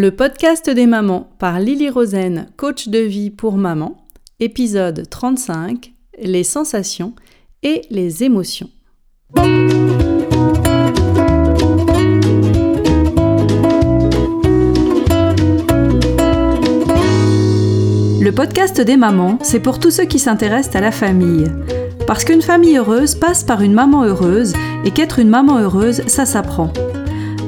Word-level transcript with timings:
Le 0.00 0.12
podcast 0.12 0.70
des 0.70 0.86
mamans 0.86 1.28
par 1.40 1.58
Lily 1.58 1.90
Rosen, 1.90 2.46
coach 2.56 2.86
de 2.86 3.00
vie 3.00 3.30
pour 3.30 3.56
maman, 3.56 3.96
épisode 4.38 5.10
35, 5.10 5.92
les 6.22 6.44
sensations 6.44 7.14
et 7.64 7.82
les 7.90 8.22
émotions. 8.22 8.70
Le 18.20 18.30
podcast 18.30 18.80
des 18.80 18.96
mamans, 18.96 19.40
c'est 19.42 19.58
pour 19.58 19.80
tous 19.80 19.90
ceux 19.90 20.04
qui 20.04 20.20
s'intéressent 20.20 20.76
à 20.76 20.80
la 20.80 20.92
famille. 20.92 21.50
Parce 22.06 22.24
qu'une 22.24 22.42
famille 22.42 22.76
heureuse 22.76 23.16
passe 23.16 23.42
par 23.42 23.62
une 23.62 23.74
maman 23.74 24.04
heureuse 24.04 24.52
et 24.84 24.92
qu'être 24.92 25.18
une 25.18 25.28
maman 25.28 25.58
heureuse, 25.58 26.02
ça 26.06 26.24
s'apprend. 26.24 26.72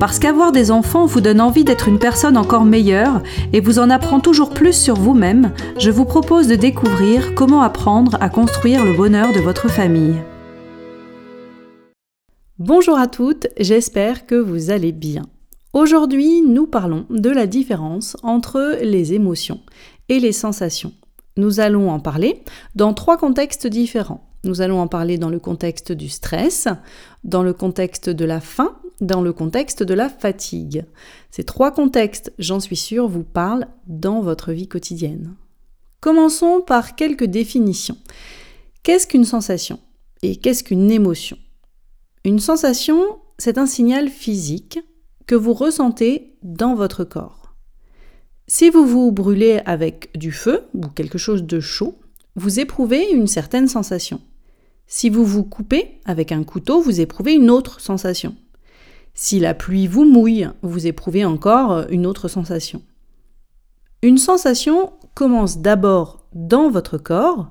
Parce 0.01 0.19
qu'avoir 0.19 0.51
des 0.51 0.71
enfants 0.71 1.05
vous 1.05 1.21
donne 1.21 1.43
envie 1.43 1.63
d'être 1.63 1.87
une 1.87 1.99
personne 1.99 2.39
encore 2.39 2.65
meilleure 2.65 3.23
et 3.53 3.61
vous 3.61 3.79
en 3.79 3.91
apprend 3.91 4.19
toujours 4.19 4.49
plus 4.49 4.73
sur 4.73 4.95
vous-même, 4.95 5.53
je 5.77 5.91
vous 5.91 6.07
propose 6.07 6.49
de 6.49 6.55
découvrir 6.55 7.35
comment 7.35 7.61
apprendre 7.61 8.17
à 8.19 8.31
construire 8.31 8.83
le 8.83 8.97
bonheur 8.97 9.31
de 9.35 9.41
votre 9.41 9.69
famille. 9.69 10.17
Bonjour 12.59 12.99
à 12.99 13.09
toutes, 13.09 13.49
j'espère 13.59 14.25
que 14.25 14.37
vous 14.37 14.71
allez 14.71 14.93
bien. 14.93 15.27
Aujourd'hui, 15.75 16.41
nous 16.41 16.67
parlons 16.67 17.05
de 17.11 17.29
la 17.29 17.47
différence 17.47 18.17
entre 18.23 18.79
les 18.81 19.13
émotions 19.13 19.61
et 20.09 20.19
les 20.19 20.33
sensations. 20.33 20.95
Nous 21.37 21.61
allons 21.61 21.91
en 21.91 22.01
parler 22.01 22.43
dans 22.75 22.95
trois 22.95 23.19
contextes 23.19 23.67
différents. 23.67 24.27
Nous 24.45 24.63
allons 24.63 24.81
en 24.81 24.89
parler 24.89 25.19
dans 25.19 25.29
le 25.29 25.39
contexte 25.39 25.93
du 25.93 26.09
stress, 26.09 26.69
dans 27.23 27.43
le 27.43 27.53
contexte 27.53 28.09
de 28.09 28.25
la 28.25 28.41
faim 28.41 28.75
dans 29.01 29.23
le 29.23 29.33
contexte 29.33 29.83
de 29.83 29.95
la 29.95 30.09
fatigue. 30.09 30.85
Ces 31.31 31.45
trois 31.45 31.73
contextes, 31.73 32.33
j'en 32.39 32.61
suis 32.61 32.77
sûre, 32.77 33.09
vous 33.09 33.25
parlent 33.25 33.67
dans 33.87 34.21
votre 34.21 34.53
vie 34.53 34.69
quotidienne. 34.69 35.35
Commençons 36.01 36.63
par 36.67 36.97
quelques 36.97 37.25
définitions. 37.25 37.99
Qu'est-ce 38.83 39.07
qu'une 39.07 39.25
sensation 39.25 39.79
et 40.23 40.37
qu'est-ce 40.37 40.65
qu'une 40.65 40.91
émotion? 40.91 41.37
Une 42.25 42.39
sensation, 42.39 43.01
c'est 43.39 43.59
un 43.59 43.67
signal 43.67 44.09
physique 44.09 44.81
que 45.27 45.35
vous 45.35 45.55
ressentez 45.55 46.37
dans 46.43 46.75
votre 46.75 47.05
corps. 47.05 47.55
Si 48.47 48.69
vous 48.69 48.87
vous 48.87 49.13
brûlez 49.13 49.61
avec 49.65 50.11
du 50.19 50.33
feu 50.33 50.65
ou 50.75 50.89
quelque 50.89 51.19
chose 51.19 51.45
de 51.45 51.61
chaud, 51.61 51.99
vous 52.35 52.61
éprouvez 52.61 53.11
une 53.13 53.27
certaine 53.27 53.69
sensation. 53.69 54.21
Si 54.87 55.09
vous 55.09 55.25
vous 55.25 55.45
coupez 55.45 56.01
avec 56.05 56.33
un 56.33 56.43
couteau, 56.43 56.81
vous 56.81 57.01
éprouvez 57.01 57.35
une 57.35 57.49
autre 57.49 57.81
sensation. 57.81 58.35
Si 59.23 59.39
la 59.39 59.53
pluie 59.53 59.87
vous 59.87 60.07
mouille, 60.07 60.49
vous 60.63 60.87
éprouvez 60.87 61.27
encore 61.27 61.85
une 61.91 62.07
autre 62.07 62.27
sensation. 62.27 62.81
Une 64.01 64.17
sensation 64.17 64.95
commence 65.13 65.59
d'abord 65.59 66.25
dans 66.33 66.71
votre 66.71 66.97
corps 66.97 67.51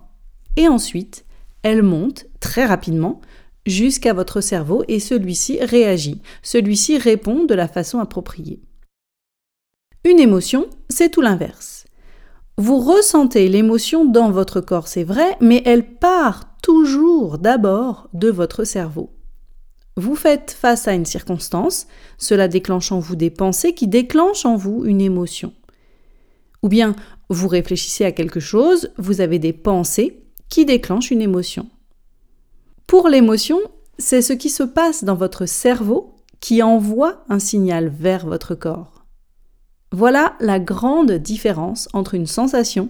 et 0.58 0.68
ensuite 0.68 1.26
elle 1.62 1.84
monte 1.84 2.26
très 2.40 2.66
rapidement 2.66 3.22
jusqu'à 3.68 4.14
votre 4.14 4.42
cerveau 4.42 4.84
et 4.88 5.00
celui-ci 5.00 5.64
réagit, 5.64 6.24
celui-ci 6.42 6.98
répond 6.98 7.44
de 7.44 7.54
la 7.54 7.68
façon 7.68 8.00
appropriée. 8.00 8.64
Une 10.04 10.20
émotion, 10.20 10.66
c'est 10.90 11.12
tout 11.12 11.22
l'inverse. 11.22 11.86
Vous 12.58 12.80
ressentez 12.80 13.48
l'émotion 13.48 14.06
dans 14.06 14.32
votre 14.32 14.60
corps, 14.60 14.88
c'est 14.88 15.04
vrai, 15.04 15.38
mais 15.40 15.62
elle 15.68 15.86
part 15.86 16.58
toujours 16.64 17.38
d'abord 17.38 18.10
de 18.14 18.32
votre 18.32 18.64
cerveau. 18.64 19.12
Vous 20.00 20.16
faites 20.16 20.52
face 20.52 20.88
à 20.88 20.94
une 20.94 21.06
circonstance, 21.06 21.86
cela 22.18 22.48
déclenche 22.48 22.94
en 22.94 23.00
vous 23.00 23.18
des 23.18 23.30
pensées 23.30 23.74
qui 23.74 23.86
déclenchent 23.86 24.46
en 24.46 24.56
vous 24.56 24.86
une 24.86 25.02
émotion. 25.02 25.52
Ou 26.64 26.70
bien 26.70 26.96
vous 27.28 27.50
réfléchissez 27.50 28.06
à 28.06 28.14
quelque 28.14 28.40
chose, 28.40 28.94
vous 28.98 29.20
avez 29.20 29.40
des 29.40 29.52
pensées 29.52 30.24
qui 30.48 30.64
déclenchent 30.64 31.12
une 31.12 31.22
émotion. 31.22 31.68
Pour 32.88 33.10
l'émotion, 33.10 33.60
c'est 33.98 34.22
ce 34.22 34.32
qui 34.32 34.50
se 34.50 34.64
passe 34.64 35.04
dans 35.04 35.16
votre 35.16 35.46
cerveau 35.46 36.16
qui 36.40 36.64
envoie 36.64 37.26
un 37.28 37.40
signal 37.40 37.90
vers 37.90 38.26
votre 38.26 38.56
corps. 38.56 39.04
Voilà 39.92 40.38
la 40.40 40.62
grande 40.62 41.12
différence 41.12 41.90
entre 41.92 42.14
une 42.14 42.26
sensation 42.26 42.88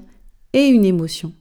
et 0.53 0.67
une 0.67 0.85
émotion. 0.85 1.34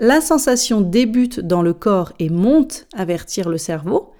La 0.00 0.20
sensation 0.20 0.80
débute 0.80 1.38
dans 1.38 1.62
le 1.62 1.72
corps 1.72 2.14
et 2.18 2.30
monte 2.30 2.88
avertir 2.94 3.48
le 3.48 3.58
cerveau, 3.58 4.11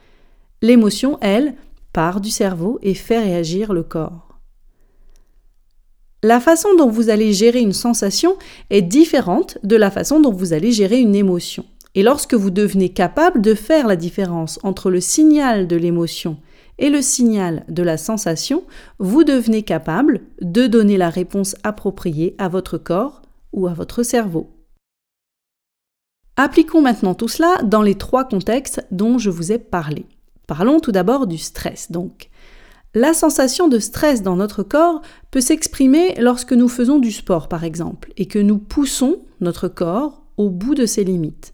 L'émotion, 0.62 1.18
elle, 1.20 1.54
part 1.92 2.20
du 2.20 2.30
cerveau 2.30 2.78
et 2.82 2.94
fait 2.94 3.18
réagir 3.18 3.72
le 3.72 3.82
corps. 3.82 4.38
La 6.22 6.38
façon 6.38 6.68
dont 6.76 6.88
vous 6.88 7.10
allez 7.10 7.32
gérer 7.32 7.60
une 7.60 7.72
sensation 7.72 8.36
est 8.70 8.82
différente 8.82 9.58
de 9.64 9.74
la 9.74 9.90
façon 9.90 10.20
dont 10.20 10.32
vous 10.32 10.52
allez 10.52 10.70
gérer 10.70 11.00
une 11.00 11.16
émotion. 11.16 11.64
Et 11.96 12.04
lorsque 12.04 12.34
vous 12.34 12.50
devenez 12.50 12.90
capable 12.90 13.42
de 13.42 13.54
faire 13.54 13.88
la 13.88 13.96
différence 13.96 14.60
entre 14.62 14.88
le 14.88 15.00
signal 15.00 15.66
de 15.66 15.74
l'émotion 15.74 16.38
et 16.78 16.90
le 16.90 17.02
signal 17.02 17.64
de 17.68 17.82
la 17.82 17.98
sensation, 17.98 18.62
vous 19.00 19.24
devenez 19.24 19.62
capable 19.62 20.20
de 20.40 20.68
donner 20.68 20.96
la 20.96 21.10
réponse 21.10 21.56
appropriée 21.64 22.36
à 22.38 22.48
votre 22.48 22.78
corps 22.78 23.20
ou 23.52 23.66
à 23.66 23.74
votre 23.74 24.04
cerveau. 24.04 24.48
Appliquons 26.36 26.80
maintenant 26.80 27.14
tout 27.14 27.28
cela 27.28 27.60
dans 27.64 27.82
les 27.82 27.96
trois 27.96 28.24
contextes 28.24 28.86
dont 28.92 29.18
je 29.18 29.28
vous 29.28 29.50
ai 29.50 29.58
parlé. 29.58 30.06
Parlons 30.46 30.80
tout 30.80 30.92
d'abord 30.92 31.26
du 31.26 31.38
stress. 31.38 31.90
Donc, 31.90 32.30
la 32.94 33.14
sensation 33.14 33.68
de 33.68 33.78
stress 33.78 34.22
dans 34.22 34.36
notre 34.36 34.62
corps 34.62 35.00
peut 35.30 35.40
s'exprimer 35.40 36.14
lorsque 36.18 36.52
nous 36.52 36.68
faisons 36.68 36.98
du 36.98 37.10
sport, 37.10 37.48
par 37.48 37.64
exemple, 37.64 38.12
et 38.18 38.26
que 38.26 38.38
nous 38.38 38.58
poussons 38.58 39.20
notre 39.40 39.68
corps 39.68 40.22
au 40.36 40.50
bout 40.50 40.74
de 40.74 40.84
ses 40.84 41.04
limites. 41.04 41.52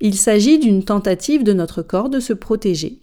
Il 0.00 0.16
s'agit 0.16 0.58
d'une 0.58 0.84
tentative 0.84 1.44
de 1.44 1.54
notre 1.54 1.80
corps 1.80 2.10
de 2.10 2.20
se 2.20 2.34
protéger. 2.34 3.00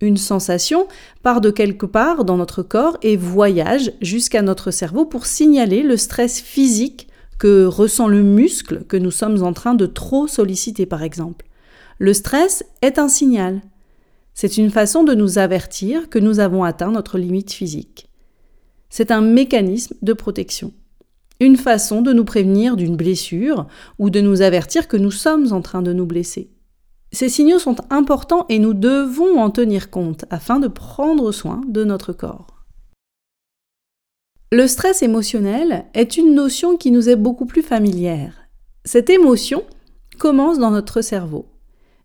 Une 0.00 0.16
sensation 0.16 0.86
part 1.24 1.40
de 1.40 1.50
quelque 1.50 1.86
part 1.86 2.24
dans 2.24 2.36
notre 2.36 2.62
corps 2.62 2.96
et 3.02 3.16
voyage 3.16 3.92
jusqu'à 4.00 4.42
notre 4.42 4.70
cerveau 4.70 5.04
pour 5.04 5.26
signaler 5.26 5.82
le 5.82 5.96
stress 5.96 6.40
physique 6.40 7.08
que 7.40 7.64
ressent 7.64 8.06
le 8.06 8.22
muscle 8.22 8.84
que 8.84 8.96
nous 8.96 9.10
sommes 9.10 9.42
en 9.42 9.52
train 9.52 9.74
de 9.74 9.86
trop 9.86 10.28
solliciter, 10.28 10.86
par 10.86 11.02
exemple. 11.02 11.46
Le 11.98 12.14
stress 12.14 12.64
est 12.82 13.00
un 13.00 13.08
signal. 13.08 13.60
C'est 14.40 14.56
une 14.56 14.70
façon 14.70 15.02
de 15.02 15.14
nous 15.14 15.38
avertir 15.38 16.08
que 16.08 16.20
nous 16.20 16.38
avons 16.38 16.62
atteint 16.62 16.92
notre 16.92 17.18
limite 17.18 17.50
physique. 17.50 18.08
C'est 18.88 19.10
un 19.10 19.20
mécanisme 19.20 19.96
de 20.00 20.12
protection. 20.12 20.72
Une 21.40 21.56
façon 21.56 22.02
de 22.02 22.12
nous 22.12 22.24
prévenir 22.24 22.76
d'une 22.76 22.94
blessure 22.94 23.66
ou 23.98 24.10
de 24.10 24.20
nous 24.20 24.40
avertir 24.40 24.86
que 24.86 24.96
nous 24.96 25.10
sommes 25.10 25.52
en 25.52 25.60
train 25.60 25.82
de 25.82 25.92
nous 25.92 26.06
blesser. 26.06 26.52
Ces 27.10 27.28
signaux 27.28 27.58
sont 27.58 27.74
importants 27.90 28.46
et 28.48 28.60
nous 28.60 28.74
devons 28.74 29.40
en 29.40 29.50
tenir 29.50 29.90
compte 29.90 30.24
afin 30.30 30.60
de 30.60 30.68
prendre 30.68 31.32
soin 31.32 31.60
de 31.66 31.82
notre 31.82 32.12
corps. 32.12 32.64
Le 34.52 34.68
stress 34.68 35.02
émotionnel 35.02 35.86
est 35.94 36.16
une 36.16 36.36
notion 36.36 36.76
qui 36.76 36.92
nous 36.92 37.08
est 37.08 37.16
beaucoup 37.16 37.46
plus 37.46 37.62
familière. 37.62 38.34
Cette 38.84 39.10
émotion 39.10 39.64
commence 40.16 40.60
dans 40.60 40.70
notre 40.70 41.00
cerveau. 41.00 41.46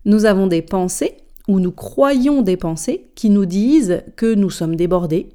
Nous 0.04 0.24
avons 0.24 0.48
des 0.48 0.62
pensées 0.62 1.18
où 1.48 1.60
nous 1.60 1.72
croyons 1.72 2.42
des 2.42 2.56
pensées 2.56 3.08
qui 3.14 3.30
nous 3.30 3.46
disent 3.46 4.02
que 4.16 4.34
nous 4.34 4.50
sommes 4.50 4.76
débordés, 4.76 5.28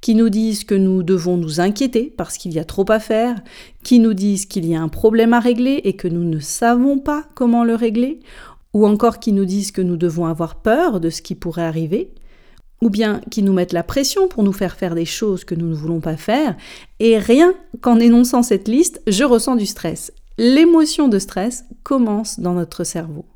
qui 0.00 0.14
nous 0.14 0.30
disent 0.30 0.64
que 0.64 0.74
nous 0.74 1.02
devons 1.02 1.36
nous 1.36 1.60
inquiéter 1.60 2.12
parce 2.16 2.38
qu'il 2.38 2.52
y 2.52 2.58
a 2.58 2.64
trop 2.64 2.90
à 2.90 2.98
faire, 2.98 3.40
qui 3.82 3.98
nous 3.98 4.14
disent 4.14 4.46
qu'il 4.46 4.66
y 4.66 4.74
a 4.74 4.80
un 4.80 4.88
problème 4.88 5.34
à 5.34 5.40
régler 5.40 5.80
et 5.84 5.94
que 5.94 6.08
nous 6.08 6.24
ne 6.24 6.38
savons 6.38 6.98
pas 6.98 7.24
comment 7.34 7.64
le 7.64 7.74
régler, 7.74 8.20
ou 8.72 8.86
encore 8.86 9.18
qui 9.18 9.32
nous 9.32 9.44
disent 9.44 9.72
que 9.72 9.82
nous 9.82 9.96
devons 9.96 10.26
avoir 10.26 10.56
peur 10.56 11.00
de 11.00 11.10
ce 11.10 11.22
qui 11.22 11.34
pourrait 11.34 11.62
arriver, 11.62 12.10
ou 12.80 12.88
bien 12.88 13.20
qui 13.30 13.42
nous 13.42 13.52
mettent 13.52 13.74
la 13.74 13.82
pression 13.82 14.28
pour 14.28 14.42
nous 14.42 14.52
faire 14.52 14.76
faire 14.76 14.94
des 14.94 15.04
choses 15.04 15.44
que 15.44 15.54
nous 15.54 15.66
ne 15.66 15.74
voulons 15.74 16.00
pas 16.00 16.16
faire, 16.16 16.56
et 16.98 17.18
rien 17.18 17.54
qu'en 17.82 18.00
énonçant 18.00 18.42
cette 18.42 18.68
liste, 18.68 19.02
je 19.06 19.24
ressens 19.24 19.56
du 19.56 19.66
stress. 19.66 20.12
L'émotion 20.38 21.08
de 21.08 21.18
stress 21.18 21.64
commence 21.82 22.40
dans 22.40 22.54
notre 22.54 22.84
cerveau. 22.84 23.26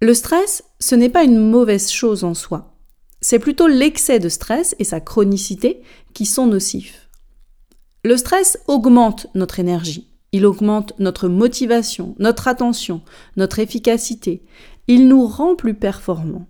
Le 0.00 0.14
stress, 0.14 0.62
ce 0.78 0.94
n'est 0.94 1.08
pas 1.08 1.24
une 1.24 1.38
mauvaise 1.38 1.90
chose 1.90 2.22
en 2.22 2.34
soi. 2.34 2.76
C'est 3.20 3.40
plutôt 3.40 3.66
l'excès 3.66 4.20
de 4.20 4.28
stress 4.28 4.76
et 4.78 4.84
sa 4.84 5.00
chronicité 5.00 5.82
qui 6.14 6.24
sont 6.24 6.46
nocifs. 6.46 7.08
Le 8.04 8.16
stress 8.16 8.58
augmente 8.68 9.26
notre 9.34 9.58
énergie, 9.58 10.08
il 10.30 10.46
augmente 10.46 10.92
notre 11.00 11.28
motivation, 11.28 12.14
notre 12.20 12.46
attention, 12.46 13.02
notre 13.36 13.58
efficacité, 13.58 14.44
il 14.86 15.08
nous 15.08 15.26
rend 15.26 15.56
plus 15.56 15.74
performants. 15.74 16.46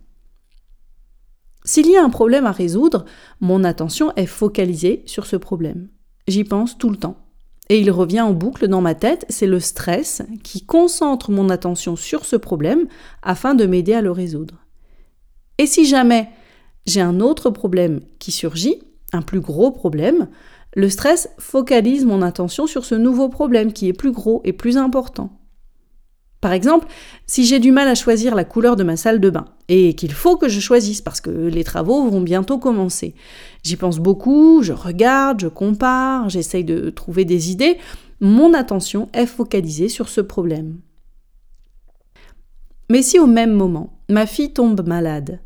S'il 1.65 1.91
y 1.91 1.97
a 1.97 2.05
un 2.05 2.11
problème 2.11 2.45
à 2.45 2.53
résoudre, 2.53 3.07
mon 3.41 3.65
attention 3.65 4.13
est 4.17 4.27
focalisée 4.27 5.03
sur 5.07 5.25
ce 5.25 5.37
problème. 5.37 5.89
J'y 6.27 6.45
pense 6.45 6.77
tout 6.77 6.91
le 6.91 6.97
temps. 6.97 7.28
Et 7.69 7.81
il 7.81 7.91
revient 7.91 8.23
en 8.23 8.33
boucle 8.33 8.67
dans 8.69 8.81
ma 8.81 8.95
tête, 8.95 9.27
c'est 9.29 9.47
le 9.47 9.61
stress 9.61 10.23
qui 10.43 10.65
concentre 10.65 11.31
mon 11.31 11.51
attention 11.51 11.97
sur 11.97 12.25
ce 12.25 12.37
problème 12.37 12.87
afin 13.23 13.55
de 13.55 13.67
m'aider 13.67 13.93
à 13.93 14.01
le 14.01 14.11
résoudre. 14.11 14.65
Et 15.59 15.67
si 15.67 15.85
jamais 15.85 16.31
j'ai 16.87 17.03
un 17.03 17.21
autre 17.21 17.51
problème 17.51 18.01
qui 18.19 18.33
surgit, 18.33 18.81
un 19.13 19.23
plus 19.23 19.41
gros 19.41 19.71
problème, 19.71 20.29
Le 20.75 20.89
stress 20.89 21.31
focalise 21.39 22.05
mon 22.05 22.23
attention 22.23 22.67
sur 22.67 22.85
ce 22.85 22.95
nouveau 22.95 23.29
problème 23.29 23.73
qui 23.73 23.89
est 23.89 23.93
plus 23.93 24.13
gros 24.13 24.43
et 24.45 24.53
plus 24.53 24.77
important. 24.77 25.31
Par 26.41 26.53
exemple, 26.53 26.87
si 27.27 27.45
j'ai 27.45 27.59
du 27.59 27.73
mal 27.73 27.89
à 27.89 27.97
choisir 27.97 28.35
la 28.35 28.45
couleur 28.45 28.77
de 28.77 28.85
ma 28.85 28.97
salle 28.97 29.19
de 29.19 29.29
bain 29.29 29.47
et 29.69 29.95
qu'il 29.95 30.13
faut 30.13 30.37
que 30.37 30.49
je 30.49 30.61
choisisse 30.61 31.01
parce 31.01 31.21
que 31.21 31.31
les 31.31 31.65
travaux 31.65 32.09
vont 32.09 32.21
bientôt 32.21 32.59
commencer, 32.59 33.15
j'y 33.65 33.77
pense 33.77 33.99
beaucoup, 33.99 34.63
je 34.63 34.73
regarde, 34.73 35.41
je 35.41 35.49
compare, 35.49 36.29
j'essaye 36.29 36.65
de 36.65 36.91
trouver 36.91 37.25
des 37.25 37.51
idées, 37.51 37.79
mon 38.21 38.55
attention 38.55 39.09
est 39.13 39.27
focalisée 39.27 39.89
sur 39.89 40.09
ce 40.09 40.21
problème. 40.21 40.79
Mais 42.91 43.03
si 43.03 43.19
au 43.19 43.27
même 43.27 43.53
moment, 43.53 43.99
ma 44.09 44.25
fille 44.25 44.53
tombe 44.53 44.87
malade, 44.87 45.41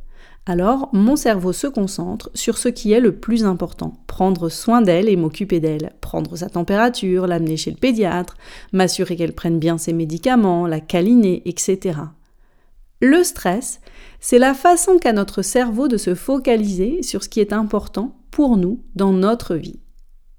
alors 0.44 0.88
mon 0.92 1.14
cerveau 1.14 1.52
se 1.52 1.68
concentre 1.68 2.30
sur 2.34 2.58
ce 2.58 2.68
qui 2.68 2.92
est 2.92 3.00
le 3.00 3.16
plus 3.16 3.44
important, 3.44 4.02
prendre 4.08 4.48
soin 4.48 4.82
d'elle 4.82 5.08
et 5.08 5.16
m'occuper 5.16 5.60
d'elle, 5.60 5.92
prendre 6.00 6.36
sa 6.36 6.48
température, 6.48 7.28
l'amener 7.28 7.56
chez 7.56 7.70
le 7.70 7.76
pédiatre, 7.76 8.36
m'assurer 8.72 9.16
qu'elle 9.16 9.34
prenne 9.34 9.60
bien 9.60 9.78
ses 9.78 9.92
médicaments, 9.92 10.66
la 10.66 10.80
câliner, 10.80 11.42
etc. 11.44 12.00
Le 13.00 13.22
stress, 13.22 13.80
c'est 14.20 14.38
la 14.38 14.54
façon 14.54 14.98
qu'a 14.98 15.12
notre 15.12 15.42
cerveau 15.42 15.86
de 15.86 15.96
se 15.96 16.14
focaliser 16.14 17.02
sur 17.02 17.22
ce 17.22 17.28
qui 17.28 17.40
est 17.40 17.52
important 17.52 18.16
pour 18.30 18.56
nous 18.56 18.82
dans 18.96 19.12
notre 19.12 19.54
vie. 19.54 19.80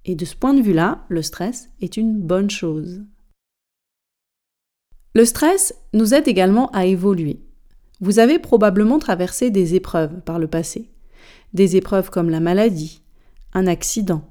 Et 0.05 0.15
de 0.15 0.25
ce 0.25 0.35
point 0.35 0.53
de 0.53 0.61
vue-là, 0.61 1.05
le 1.07 1.21
stress 1.21 1.69
est 1.79 1.95
une 1.95 2.19
bonne 2.19 2.49
chose. 2.49 3.03
Le 5.13 5.23
stress 5.25 5.75
nous 5.93 6.13
aide 6.13 6.27
également 6.27 6.69
à 6.71 6.85
évoluer. 6.85 7.39
Vous 8.01 8.19
avez 8.19 8.39
probablement 8.39 8.99
traversé 8.99 9.49
des 9.49 9.75
épreuves 9.75 10.21
par 10.21 10.39
le 10.39 10.47
passé. 10.47 10.89
Des 11.53 11.75
épreuves 11.75 12.09
comme 12.09 12.29
la 12.29 12.39
maladie, 12.39 13.01
un 13.53 13.67
accident, 13.67 14.23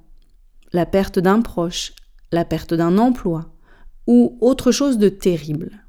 la 0.73 0.87
perte 0.87 1.19
d'un 1.19 1.41
proche, 1.41 1.93
la 2.33 2.45
perte 2.45 2.75
d'un 2.75 2.99
emploi, 2.99 3.53
ou 4.07 4.37
autre 4.41 4.73
chose 4.73 4.99
de 4.99 5.09
terrible. 5.09 5.87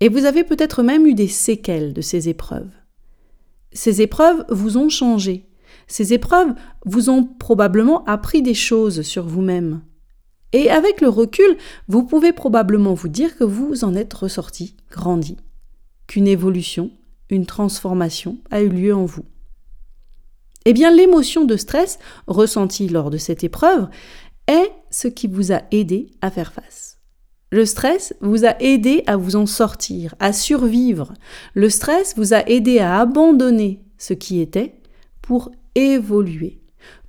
Et 0.00 0.08
vous 0.08 0.24
avez 0.24 0.44
peut-être 0.44 0.82
même 0.82 1.06
eu 1.06 1.14
des 1.14 1.28
séquelles 1.28 1.92
de 1.92 2.00
ces 2.00 2.28
épreuves. 2.28 2.70
Ces 3.72 4.00
épreuves 4.00 4.44
vous 4.48 4.78
ont 4.78 4.88
changé. 4.88 5.48
Ces 5.86 6.14
épreuves 6.14 6.54
vous 6.86 7.10
ont 7.10 7.24
probablement 7.24 8.04
appris 8.04 8.40
des 8.40 8.54
choses 8.54 9.02
sur 9.02 9.26
vous-même. 9.26 9.82
Et 10.52 10.70
avec 10.70 11.02
le 11.02 11.08
recul, 11.08 11.58
vous 11.88 12.04
pouvez 12.04 12.32
probablement 12.32 12.94
vous 12.94 13.08
dire 13.08 13.36
que 13.36 13.44
vous 13.44 13.84
en 13.84 13.94
êtes 13.94 14.14
ressorti 14.14 14.76
grandi 14.90 15.36
qu'une 16.08 16.26
évolution, 16.26 16.90
une 17.30 17.46
transformation 17.46 18.38
a 18.50 18.62
eu 18.62 18.68
lieu 18.68 18.94
en 18.94 19.04
vous. 19.04 19.24
Eh 20.64 20.72
bien, 20.72 20.90
l'émotion 20.90 21.44
de 21.44 21.56
stress 21.56 21.98
ressentie 22.26 22.88
lors 22.88 23.10
de 23.10 23.18
cette 23.18 23.44
épreuve 23.44 23.88
est 24.48 24.72
ce 24.90 25.06
qui 25.06 25.28
vous 25.28 25.52
a 25.52 25.62
aidé 25.70 26.10
à 26.20 26.30
faire 26.30 26.52
face. 26.52 26.98
Le 27.50 27.64
stress 27.64 28.14
vous 28.20 28.44
a 28.44 28.60
aidé 28.60 29.02
à 29.06 29.16
vous 29.16 29.36
en 29.36 29.46
sortir, 29.46 30.14
à 30.18 30.32
survivre. 30.32 31.14
Le 31.54 31.70
stress 31.70 32.14
vous 32.16 32.34
a 32.34 32.46
aidé 32.48 32.78
à 32.78 33.00
abandonner 33.00 33.82
ce 33.96 34.12
qui 34.12 34.40
était 34.40 34.74
pour 35.22 35.50
évoluer, 35.74 36.60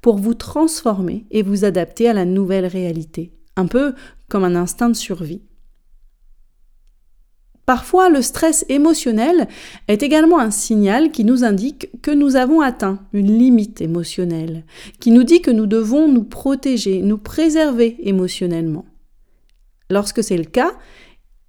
pour 0.02 0.18
vous 0.18 0.34
transformer 0.34 1.26
et 1.32 1.42
vous 1.42 1.66
adapter 1.66 2.08
à 2.08 2.14
la 2.14 2.24
nouvelle 2.24 2.66
réalité, 2.66 3.34
un 3.58 3.68
peu 3.68 3.94
comme 4.30 4.46
un 4.46 4.56
instinct 4.56 4.90
de 4.90 4.96
survie. 4.96 5.42
Parfois, 7.70 8.10
le 8.10 8.24
stress 8.24 8.66
émotionnel 8.68 9.48
est 9.88 10.02
également 10.02 10.40
un 10.40 10.50
signal 10.50 11.12
qui 11.12 11.24
nous 11.24 11.44
indique 11.44 11.92
que 12.02 12.10
nous 12.10 12.36
avons 12.36 12.62
atteint 12.62 12.98
une 13.14 13.38
limite 13.38 13.80
émotionnelle, 13.80 14.66
qui 15.00 15.12
nous 15.12 15.24
dit 15.24 15.44
que 15.44 15.52
nous 15.52 15.68
devons 15.68 16.12
nous 16.12 16.24
protéger, 16.24 17.04
nous 17.04 17.20
préserver 17.20 17.96
émotionnellement. 18.00 18.86
Lorsque 19.92 20.24
c'est 20.24 20.36
le 20.36 20.46
cas, 20.46 20.72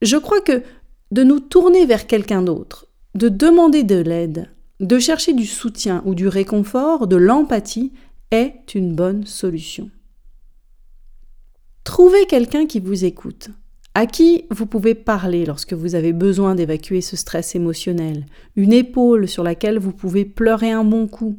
je 0.02 0.19
crois 0.19 0.43
que 0.43 0.62
de 1.11 1.22
nous 1.22 1.40
tourner 1.40 1.87
vers 1.87 2.06
quelqu'un 2.06 2.43
d'autre, 2.43 2.88
de 3.14 3.31
demander 3.31 3.82
de 3.82 3.96
l'aide, 3.96 4.50
de 4.78 4.99
chercher 4.99 5.32
du 5.32 5.46
soutien 5.46 6.02
ou 6.05 6.14
du 6.14 6.28
réconfort, 6.28 7.06
de 7.06 7.16
l'empathie, 7.16 7.94
est 8.31 8.75
une 8.75 8.94
bonne 8.94 9.25
solution. 9.25 9.88
Trouvez 11.82 12.26
quelqu'un 12.26 12.66
qui 12.66 12.78
vous 12.78 13.06
écoute, 13.06 13.49
à 13.94 14.06
qui 14.06 14.44
vous 14.50 14.66
pouvez 14.66 14.94
parler 14.94 15.44
lorsque 15.44 15.72
vous 15.72 15.94
avez 15.94 16.12
besoin 16.12 16.54
d'évacuer 16.54 17.00
ce 17.00 17.16
stress 17.16 17.54
émotionnel, 17.54 18.26
une 18.56 18.72
épaule 18.72 19.28
sur 19.28 19.42
laquelle 19.42 19.78
vous 19.78 19.92
pouvez 19.92 20.25
pleurer 20.25 20.70
un 20.70 20.84
bon 20.84 21.08
coup? 21.08 21.38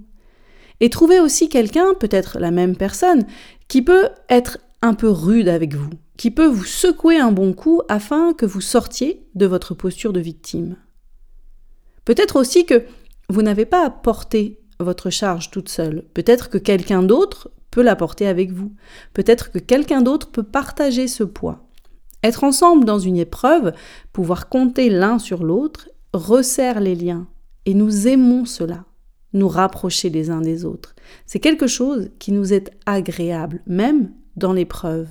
Et 0.80 0.90
trouvez 0.90 1.20
aussi 1.20 1.48
quelqu'un, 1.48 1.94
peut-être 1.94 2.40
la 2.40 2.52
même 2.52 2.76
personne, 2.76 3.26
qui 3.68 3.82
peut 3.82 4.10
être 4.30 4.58
un 4.82 4.96
peu 4.96 5.10
rude 5.10 5.48
avec 5.48 5.76
vous, 5.76 5.92
qui 6.18 6.32
peut 6.32 6.48
vous 6.48 6.66
secouer 6.66 7.18
un 7.18 7.32
bon 7.32 7.54
coup 7.54 7.82
afin 7.88 8.34
que 8.34 8.46
vous 8.46 8.62
sortiez 8.62 9.26
de 9.36 9.46
votre 9.46 9.74
posture 9.74 10.12
de 10.12 10.20
victime. 10.20 10.76
Peut-être 12.04 12.40
aussi 12.40 12.66
que 12.66 12.84
vous 13.30 13.44
n'avez 13.44 13.66
pas 13.66 13.86
à 13.86 13.90
porter 13.90 14.60
votre 14.80 15.10
charge 15.10 15.52
toute 15.52 15.70
seule, 15.70 16.04
peut-être 16.14 16.50
que 16.50 16.58
quelqu'un 16.58 17.04
d'autre 17.04 17.52
peut 17.70 17.84
la 17.84 17.96
porter 17.96 18.28
avec 18.28 18.52
vous, 18.52 18.74
peut-être 19.14 19.52
que 19.52 19.60
quelqu'un 19.60 20.02
d'autre 20.02 20.32
peut 20.32 20.44
partager 20.44 21.08
ce 21.08 21.24
poids. 21.24 21.71
Être 22.24 22.44
ensemble 22.44 22.86
dans 22.86 23.00
une 23.00 23.18
épreuve, 23.18 23.74
pouvoir 24.14 24.50
compter 24.50 24.90
l'un 24.90 25.20
sur 25.20 25.44
l'autre, 25.44 25.90
resserre 26.14 26.80
les 26.80 26.96
liens. 26.96 27.28
Et 27.66 27.74
nous 27.74 28.08
aimons 28.08 28.46
cela, 28.46 28.86
nous 29.34 29.48
rapprocher 29.48 30.10
les 30.10 30.30
uns 30.30 30.42
des 30.42 30.66
autres. 30.66 30.96
C'est 31.26 31.40
quelque 31.40 31.68
chose 31.68 32.10
qui 32.20 32.32
nous 32.32 32.54
est 32.54 32.72
agréable, 32.86 33.62
même 33.66 34.12
dans 34.36 34.54
l'épreuve. 34.54 35.08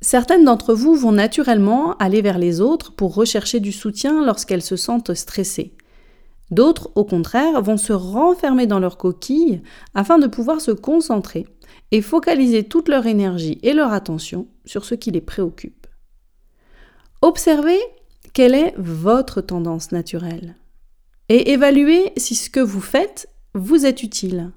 Certaines 0.00 0.44
d'entre 0.44 0.74
vous 0.74 0.94
vont 0.94 1.12
naturellement 1.12 1.96
aller 1.96 2.22
vers 2.22 2.38
les 2.38 2.60
autres 2.60 2.92
pour 2.94 3.14
rechercher 3.14 3.60
du 3.60 3.72
soutien 3.72 4.24
lorsqu'elles 4.24 4.62
se 4.62 4.76
sentent 4.76 5.14
stressées. 5.14 5.74
D'autres, 6.50 6.90
au 6.94 7.04
contraire, 7.04 7.60
vont 7.60 7.76
se 7.76 7.92
renfermer 7.92 8.66
dans 8.66 8.78
leur 8.78 8.98
coquille 8.98 9.62
afin 9.94 10.18
de 10.18 10.26
pouvoir 10.26 10.60
se 10.60 10.70
concentrer 10.70 11.46
et 11.90 12.02
focaliser 12.02 12.64
toute 12.64 12.88
leur 12.88 13.06
énergie 13.06 13.58
et 13.62 13.72
leur 13.72 13.92
attention 13.92 14.46
sur 14.64 14.84
ce 14.84 14.94
qui 14.94 15.10
les 15.10 15.20
préoccupe. 15.20 15.86
Observez 17.22 17.78
quelle 18.32 18.54
est 18.54 18.74
votre 18.76 19.40
tendance 19.40 19.92
naturelle 19.92 20.56
et 21.28 21.50
évaluez 21.52 22.12
si 22.16 22.34
ce 22.34 22.50
que 22.50 22.60
vous 22.60 22.80
faites 22.80 23.28
vous 23.54 23.84
est 23.86 24.02
utile. 24.02 24.52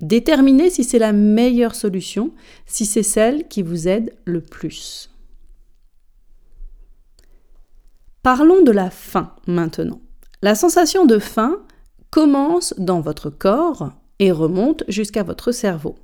Déterminez 0.00 0.70
si 0.70 0.84
c'est 0.84 0.98
la 0.98 1.12
meilleure 1.12 1.74
solution, 1.74 2.32
si 2.64 2.86
c'est 2.86 3.02
celle 3.02 3.48
qui 3.48 3.62
vous 3.62 3.86
aide 3.86 4.16
le 4.24 4.40
plus. 4.40 5.10
Parlons 8.22 8.62
de 8.62 8.70
la 8.70 8.90
faim 8.90 9.34
maintenant. 9.46 10.00
La 10.42 10.54
sensation 10.54 11.04
de 11.04 11.18
faim 11.18 11.58
commence 12.10 12.72
dans 12.78 13.02
votre 13.02 13.28
corps 13.28 13.90
et 14.20 14.32
remonte 14.32 14.84
jusqu'à 14.88 15.22
votre 15.22 15.52
cerveau. 15.52 15.96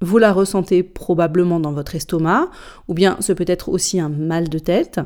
Vous 0.00 0.16
la 0.16 0.32
ressentez 0.32 0.82
probablement 0.82 1.60
dans 1.60 1.72
votre 1.72 1.94
estomac, 1.94 2.50
ou 2.88 2.94
bien 2.94 3.18
ce 3.20 3.34
peut 3.34 3.44
être 3.46 3.68
aussi 3.68 4.00
un 4.00 4.08
mal 4.08 4.48
de 4.48 4.58
tête. 4.58 5.00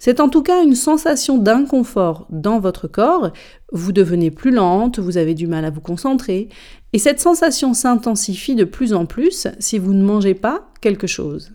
C'est 0.00 0.18
en 0.18 0.28
tout 0.28 0.42
cas 0.42 0.64
une 0.64 0.74
sensation 0.74 1.38
d'inconfort 1.38 2.26
dans 2.30 2.58
votre 2.58 2.88
corps, 2.88 3.32
vous 3.72 3.92
devenez 3.92 4.32
plus 4.32 4.50
lente, 4.50 4.98
vous 4.98 5.16
avez 5.16 5.34
du 5.34 5.46
mal 5.46 5.64
à 5.64 5.70
vous 5.70 5.80
concentrer, 5.80 6.48
et 6.92 6.98
cette 6.98 7.20
sensation 7.20 7.74
s'intensifie 7.74 8.56
de 8.56 8.64
plus 8.64 8.92
en 8.92 9.06
plus 9.06 9.46
si 9.60 9.78
vous 9.78 9.94
ne 9.94 10.04
mangez 10.04 10.34
pas 10.34 10.68
quelque 10.80 11.06
chose. 11.06 11.52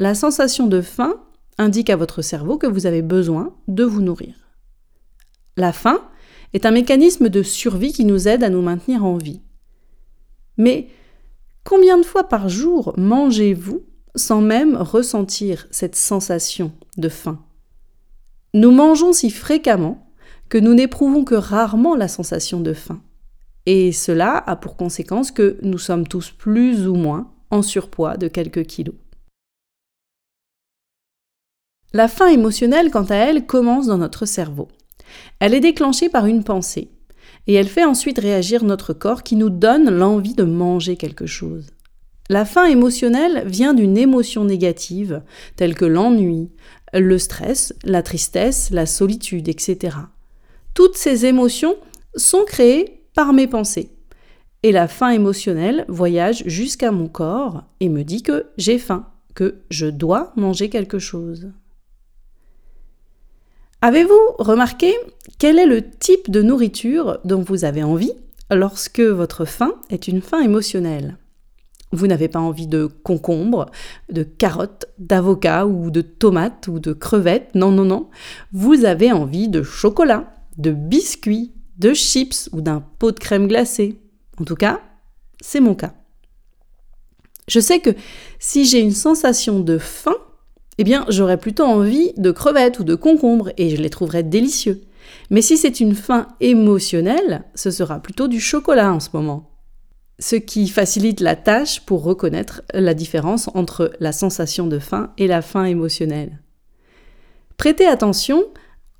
La 0.00 0.16
sensation 0.16 0.66
de 0.66 0.80
faim 0.80 1.14
indique 1.56 1.90
à 1.90 1.96
votre 1.96 2.20
cerveau 2.20 2.58
que 2.58 2.66
vous 2.66 2.86
avez 2.86 3.02
besoin 3.02 3.54
de 3.68 3.84
vous 3.84 4.02
nourrir. 4.02 4.45
La 5.56 5.72
faim 5.72 6.02
est 6.52 6.66
un 6.66 6.70
mécanisme 6.70 7.28
de 7.28 7.42
survie 7.42 7.92
qui 7.92 8.04
nous 8.04 8.28
aide 8.28 8.44
à 8.44 8.50
nous 8.50 8.62
maintenir 8.62 9.04
en 9.04 9.16
vie. 9.16 9.40
Mais 10.56 10.88
Combien 11.66 11.98
de 11.98 12.04
fois 12.04 12.28
par 12.28 12.48
jour 12.48 12.94
mangez-vous 12.96 13.84
sans 14.14 14.40
même 14.40 14.76
ressentir 14.76 15.66
cette 15.72 15.96
sensation 15.96 16.70
de 16.96 17.08
faim? 17.08 17.40
Nous 18.54 18.70
mangeons 18.70 19.12
si 19.12 19.30
fréquemment 19.30 20.08
que 20.48 20.58
nous 20.58 20.74
n'éprouvons 20.74 21.24
que 21.24 21.34
rarement 21.34 21.96
la 21.96 22.06
sensation 22.06 22.60
de 22.60 22.72
faim. 22.72 23.02
Et 23.66 23.90
cela 23.90 24.36
a 24.36 24.54
pour 24.54 24.76
conséquence 24.76 25.32
que 25.32 25.58
nous 25.62 25.78
sommes 25.78 26.06
tous 26.06 26.30
plus 26.30 26.86
ou 26.86 26.94
moins 26.94 27.32
en 27.50 27.62
surpoids 27.62 28.16
de 28.16 28.28
quelques 28.28 28.64
kilos. 28.64 28.94
La 31.92 32.06
faim 32.06 32.28
émotionnelle, 32.28 32.92
quant 32.92 33.06
à 33.06 33.16
elle, 33.16 33.44
commence 33.44 33.88
dans 33.88 33.98
notre 33.98 34.24
cerveau. 34.24 34.68
Elle 35.40 35.54
est 35.54 35.60
déclenchée 35.60 36.08
par 36.08 36.26
une 36.26 36.44
pensée 36.44 36.90
et 37.46 37.54
elle 37.54 37.68
fait 37.68 37.84
ensuite 37.84 38.18
réagir 38.18 38.64
notre 38.64 38.92
corps 38.92 39.22
qui 39.22 39.36
nous 39.36 39.50
donne 39.50 39.90
l'envie 39.90 40.34
de 40.34 40.44
manger 40.44 40.96
quelque 40.96 41.26
chose. 41.26 41.66
La 42.28 42.44
faim 42.44 42.64
émotionnelle 42.64 43.44
vient 43.46 43.72
d'une 43.72 43.96
émotion 43.96 44.44
négative, 44.44 45.22
telle 45.54 45.76
que 45.76 45.84
l'ennui, 45.84 46.50
le 46.92 47.18
stress, 47.18 47.72
la 47.84 48.02
tristesse, 48.02 48.70
la 48.70 48.86
solitude, 48.86 49.48
etc. 49.48 49.96
Toutes 50.74 50.96
ces 50.96 51.24
émotions 51.26 51.76
sont 52.16 52.44
créées 52.44 53.04
par 53.14 53.32
mes 53.32 53.46
pensées. 53.46 53.90
et 54.62 54.72
la 54.72 54.88
faim 54.88 55.10
émotionnelle 55.10 55.84
voyage 55.86 56.42
jusqu'à 56.46 56.90
mon 56.90 57.06
corps 57.06 57.62
et 57.78 57.88
me 57.88 58.02
dit 58.02 58.22
que 58.22 58.46
j'ai 58.56 58.78
faim, 58.78 59.06
que 59.34 59.60
je 59.70 59.86
dois 59.86 60.32
manger 60.34 60.70
quelque 60.70 60.98
chose. 60.98 61.52
Avez-vous 63.82 64.20
remarqué 64.38 64.94
quel 65.38 65.58
est 65.58 65.66
le 65.66 65.88
type 65.88 66.30
de 66.30 66.42
nourriture 66.42 67.18
dont 67.24 67.42
vous 67.42 67.64
avez 67.64 67.82
envie 67.82 68.12
lorsque 68.50 69.00
votre 69.00 69.44
faim 69.44 69.74
est 69.90 70.08
une 70.08 70.22
faim 70.22 70.40
émotionnelle? 70.40 71.18
Vous 71.92 72.06
n'avez 72.06 72.28
pas 72.28 72.40
envie 72.40 72.66
de 72.66 72.86
concombre, 72.86 73.66
de 74.10 74.22
carottes, 74.22 74.86
d'avocats 74.98 75.66
ou 75.66 75.90
de 75.90 76.00
tomates 76.00 76.68
ou 76.68 76.78
de 76.78 76.92
crevettes, 76.92 77.54
non, 77.54 77.70
non, 77.70 77.84
non. 77.84 78.08
Vous 78.52 78.84
avez 78.84 79.12
envie 79.12 79.48
de 79.48 79.62
chocolat, 79.62 80.34
de 80.56 80.72
biscuits, 80.72 81.52
de 81.78 81.92
chips 81.92 82.48
ou 82.52 82.60
d'un 82.60 82.82
pot 82.98 83.12
de 83.12 83.20
crème 83.20 83.46
glacée. 83.46 84.00
En 84.40 84.44
tout 84.44 84.56
cas, 84.56 84.80
c'est 85.40 85.60
mon 85.60 85.74
cas. 85.74 85.94
Je 87.46 87.60
sais 87.60 87.78
que 87.78 87.90
si 88.38 88.64
j'ai 88.64 88.80
une 88.80 88.90
sensation 88.90 89.60
de 89.60 89.78
faim, 89.78 90.16
eh 90.78 90.84
bien, 90.84 91.04
j'aurais 91.08 91.38
plutôt 91.38 91.64
envie 91.64 92.12
de 92.16 92.30
crevettes 92.30 92.78
ou 92.78 92.84
de 92.84 92.94
concombres 92.94 93.50
et 93.56 93.70
je 93.70 93.80
les 93.80 93.90
trouverais 93.90 94.22
délicieux. 94.22 94.82
Mais 95.30 95.42
si 95.42 95.56
c'est 95.56 95.80
une 95.80 95.94
faim 95.94 96.28
émotionnelle, 96.40 97.44
ce 97.54 97.70
sera 97.70 98.00
plutôt 98.00 98.28
du 98.28 98.40
chocolat 98.40 98.92
en 98.92 99.00
ce 99.00 99.10
moment. 99.12 99.50
Ce 100.18 100.36
qui 100.36 100.68
facilite 100.68 101.20
la 101.20 101.36
tâche 101.36 101.80
pour 101.84 102.02
reconnaître 102.02 102.62
la 102.72 102.94
différence 102.94 103.48
entre 103.54 103.92
la 104.00 104.12
sensation 104.12 104.66
de 104.66 104.78
faim 104.78 105.12
et 105.18 105.26
la 105.26 105.42
faim 105.42 105.64
émotionnelle. 105.64 106.40
Prêtez 107.56 107.86
attention 107.86 108.44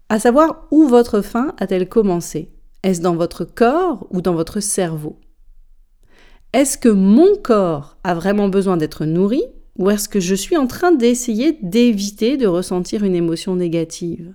à 0.09 0.19
savoir 0.19 0.67
où 0.71 0.87
votre 0.87 1.21
faim 1.21 1.55
a-t-elle 1.59 1.89
commencé. 1.89 2.51
Est-ce 2.83 3.01
dans 3.01 3.17
votre 3.17 3.45
corps 3.45 4.07
ou 4.11 4.23
dans 4.23 4.35
votre 4.35 4.61
cerveau? 4.61 5.19
Est-ce 6.53 6.79
que 6.79 6.89
mon 6.89 7.37
corps 7.37 7.97
a 8.05 8.15
vraiment 8.15 8.49
besoin 8.49 8.77
d'être 8.77 9.05
nourri 9.05 9.43
ou 9.79 9.91
est-ce 9.91 10.09
que 10.09 10.21
je 10.21 10.35
suis 10.35 10.57
en 10.57 10.67
train 10.67 10.93
d'essayer 10.93 11.59
d'éviter 11.63 12.37
de 12.37 12.47
ressentir 12.47 13.05
une 13.05 13.15
émotion 13.15 13.57
négative? 13.57 14.33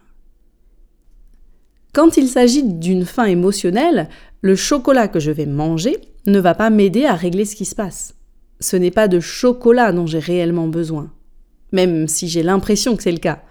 Quand 1.94 2.16
il 2.18 2.28
s'agit 2.28 2.64
d'une 2.64 3.06
faim 3.06 3.26
émotionnelle, 3.26 4.08
le 4.42 4.56
chocolat 4.56 5.08
que 5.08 5.20
je 5.20 5.32
vais 5.32 5.46
manger 5.46 5.98
ne 6.26 6.40
va 6.40 6.54
pas 6.54 6.70
m'aider 6.70 7.06
à 7.06 7.16
régler 7.16 7.46
ce 7.46 7.56
qui 7.56 7.66
se 7.66 7.76
passe. 7.76 8.16
Ce 8.60 8.76
n'est 8.78 8.92
pas 8.92 9.08
de 9.08 9.20
chocolat 9.20 9.92
dont 9.92 10.06
j'ai 10.06 10.20
réellement 10.20 10.68
besoin, 10.68 11.12
même 11.72 12.08
si 12.08 12.28
j'ai 12.28 12.44
l'impression 12.44 12.96
que 12.96 13.04
c'est 13.04 13.12
le 13.12 13.18
cas. 13.18 13.44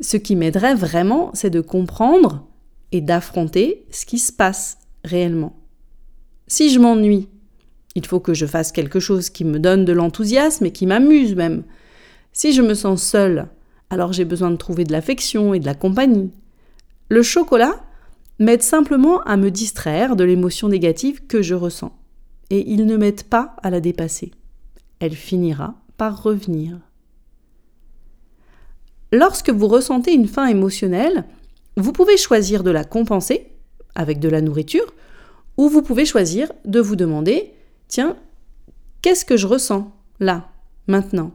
Ce 0.00 0.16
qui 0.16 0.34
m'aiderait 0.34 0.74
vraiment, 0.74 1.30
c'est 1.34 1.50
de 1.50 1.60
comprendre 1.60 2.46
et 2.92 3.00
d'affronter 3.00 3.86
ce 3.90 4.04
qui 4.04 4.18
se 4.18 4.32
passe 4.32 4.78
réellement. 5.04 5.56
Si 6.48 6.70
je 6.70 6.80
m'ennuie, 6.80 7.28
il 7.94 8.06
faut 8.06 8.20
que 8.20 8.34
je 8.34 8.46
fasse 8.46 8.72
quelque 8.72 9.00
chose 9.00 9.30
qui 9.30 9.44
me 9.44 9.58
donne 9.58 9.84
de 9.84 9.92
l'enthousiasme 9.92 10.66
et 10.66 10.72
qui 10.72 10.86
m'amuse 10.86 11.34
même. 11.34 11.62
Si 12.32 12.52
je 12.52 12.62
me 12.62 12.74
sens 12.74 13.02
seule, 13.02 13.48
alors 13.90 14.12
j'ai 14.12 14.24
besoin 14.24 14.50
de 14.50 14.56
trouver 14.56 14.84
de 14.84 14.92
l'affection 14.92 15.54
et 15.54 15.60
de 15.60 15.66
la 15.66 15.74
compagnie. 15.74 16.32
Le 17.08 17.22
chocolat 17.22 17.84
m'aide 18.38 18.62
simplement 18.62 19.20
à 19.22 19.36
me 19.36 19.50
distraire 19.50 20.16
de 20.16 20.24
l'émotion 20.24 20.68
négative 20.68 21.26
que 21.26 21.42
je 21.42 21.54
ressens. 21.54 21.96
Et 22.50 22.70
il 22.70 22.86
ne 22.86 22.96
m'aide 22.96 23.22
pas 23.24 23.54
à 23.62 23.70
la 23.70 23.80
dépasser. 23.80 24.32
Elle 24.98 25.14
finira 25.14 25.74
par 25.96 26.22
revenir. 26.22 26.78
Lorsque 29.12 29.50
vous 29.50 29.68
ressentez 29.68 30.12
une 30.12 30.26
faim 30.26 30.46
émotionnelle, 30.46 31.24
vous 31.76 31.92
pouvez 31.92 32.16
choisir 32.16 32.64
de 32.64 32.70
la 32.70 32.84
compenser 32.84 33.52
avec 33.94 34.18
de 34.18 34.28
la 34.28 34.40
nourriture, 34.40 34.92
ou 35.56 35.68
vous 35.68 35.82
pouvez 35.82 36.04
choisir 36.04 36.50
de 36.64 36.80
vous 36.80 36.96
demander 36.96 37.52
tiens, 37.94 38.16
qu'est-ce 39.02 39.24
que 39.24 39.36
je 39.36 39.46
ressens 39.46 39.92
là, 40.18 40.50
maintenant? 40.88 41.32